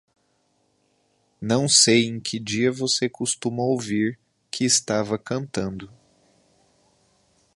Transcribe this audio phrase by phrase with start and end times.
[1.39, 4.17] Não sei em que dia você costuma ouvir
[4.49, 5.93] que estava cantando.